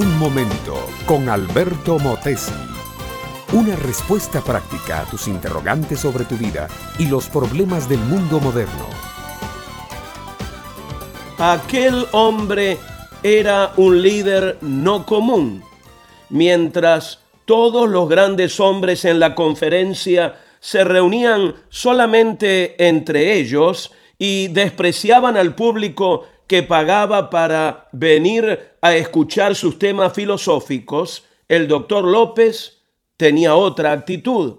[0.00, 2.54] Un momento con Alberto Motesi.
[3.52, 6.68] Una respuesta práctica a tus interrogantes sobre tu vida
[6.98, 8.86] y los problemas del mundo moderno.
[11.36, 12.78] Aquel hombre
[13.22, 15.62] era un líder no común.
[16.30, 25.36] Mientras todos los grandes hombres en la conferencia se reunían solamente entre ellos y despreciaban
[25.36, 32.82] al público que pagaba para venir a escuchar sus temas filosóficos, el doctor López
[33.16, 34.56] tenía otra actitud.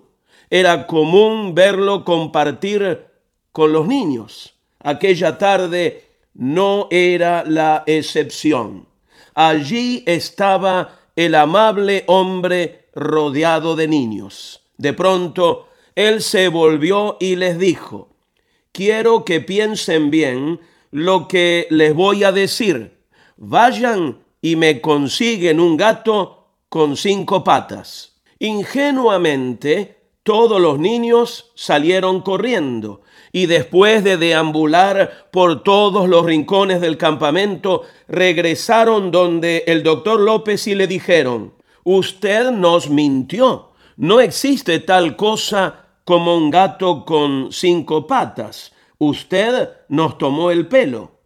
[0.50, 3.08] Era común verlo compartir
[3.52, 4.54] con los niños.
[4.80, 8.88] Aquella tarde no era la excepción.
[9.34, 14.62] Allí estaba el amable hombre rodeado de niños.
[14.78, 18.16] De pronto, él se volvió y les dijo,
[18.72, 23.00] quiero que piensen bien lo que les voy a decir.
[23.38, 28.16] Vayan y me consiguen un gato con cinco patas.
[28.40, 36.98] Ingenuamente, todos los niños salieron corriendo y después de deambular por todos los rincones del
[36.98, 43.72] campamento, regresaron donde el doctor López y le dijeron, usted nos mintió.
[43.96, 51.22] No existe tal cosa como un gato con cinco patas usted nos tomó el pelo.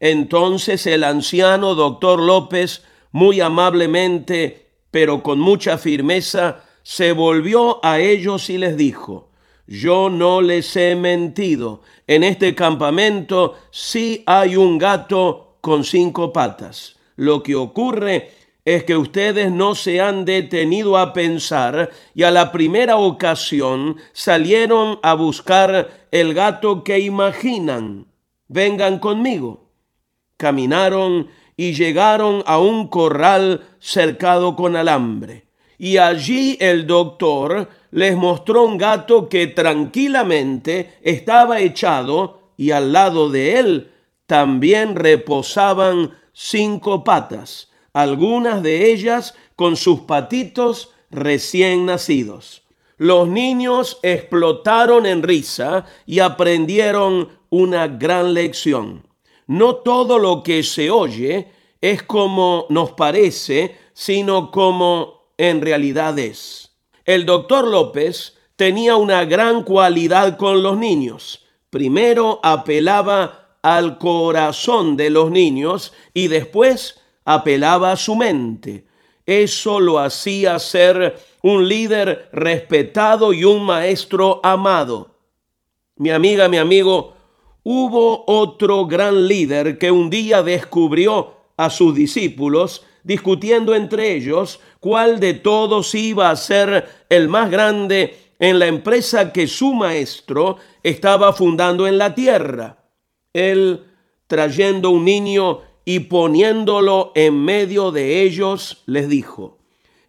[0.00, 8.48] Entonces el anciano doctor López, muy amablemente, pero con mucha firmeza, se volvió a ellos
[8.48, 9.28] y les dijo,
[9.66, 16.96] yo no les he mentido, en este campamento sí hay un gato con cinco patas.
[17.16, 18.32] Lo que ocurre
[18.68, 24.98] es que ustedes no se han detenido a pensar y a la primera ocasión salieron
[25.02, 28.08] a buscar el gato que imaginan.
[28.46, 29.70] Vengan conmigo.
[30.36, 35.46] Caminaron y llegaron a un corral cercado con alambre.
[35.78, 43.30] Y allí el doctor les mostró un gato que tranquilamente estaba echado y al lado
[43.30, 43.92] de él
[44.26, 47.67] también reposaban cinco patas
[47.98, 52.62] algunas de ellas con sus patitos recién nacidos.
[52.96, 59.04] Los niños explotaron en risa y aprendieron una gran lección.
[59.48, 61.48] No todo lo que se oye
[61.80, 66.76] es como nos parece, sino como en realidad es.
[67.04, 71.44] El doctor López tenía una gran cualidad con los niños.
[71.68, 78.86] Primero apelaba al corazón de los niños y después apelaba a su mente.
[79.26, 85.14] Eso lo hacía ser un líder respetado y un maestro amado.
[85.96, 87.12] Mi amiga, mi amigo,
[87.64, 95.20] hubo otro gran líder que un día descubrió a sus discípulos discutiendo entre ellos cuál
[95.20, 101.34] de todos iba a ser el más grande en la empresa que su maestro estaba
[101.34, 102.78] fundando en la tierra.
[103.34, 103.84] Él,
[104.26, 109.56] trayendo un niño y poniéndolo en medio de ellos, les dijo,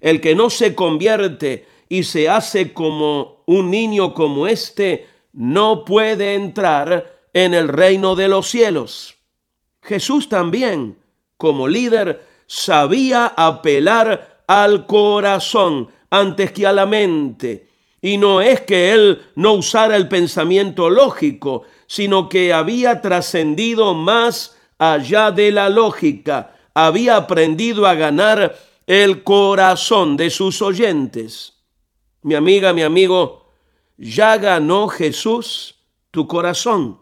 [0.01, 6.33] el que no se convierte y se hace como un niño como este, no puede
[6.33, 9.15] entrar en el reino de los cielos.
[9.81, 10.97] Jesús también,
[11.37, 17.69] como líder, sabía apelar al corazón antes que a la mente.
[18.01, 24.58] Y no es que él no usara el pensamiento lógico, sino que había trascendido más
[24.79, 28.57] allá de la lógica, había aprendido a ganar
[28.87, 31.53] el corazón de sus oyentes.
[32.23, 33.51] Mi amiga, mi amigo,
[33.97, 35.75] ya ganó Jesús
[36.09, 36.99] tu corazón.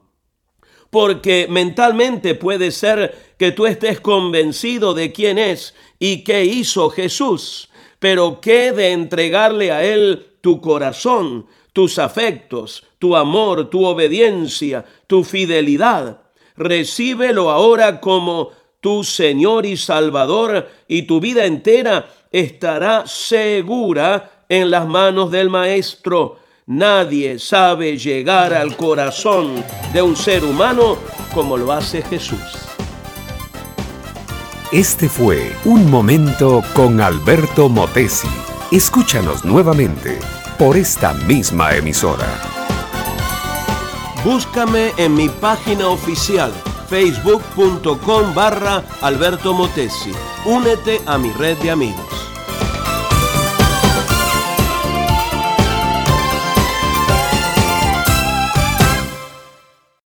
[0.89, 7.69] Porque mentalmente puede ser que tú estés convencido de quién es y qué hizo Jesús,
[7.99, 15.23] pero qué de entregarle a Él tu corazón, tus afectos, tu amor, tu obediencia, tu
[15.23, 16.26] fidelidad
[16.57, 18.51] recíbelo ahora como
[18.81, 26.39] tu Señor y Salvador y tu vida entera estará segura en las manos del Maestro.
[26.65, 29.63] Nadie sabe llegar al corazón
[29.93, 30.97] de un ser humano
[31.33, 32.67] como lo hace Jesús.
[34.73, 38.27] Este fue Un Momento con Alberto Motesi.
[38.69, 40.19] Escúchanos nuevamente
[40.59, 42.46] por esta misma emisora.
[44.27, 46.51] Búscame en mi página oficial
[46.89, 50.11] facebook.com barra Alberto Motesi.
[50.43, 52.06] Únete a mi red de amigos.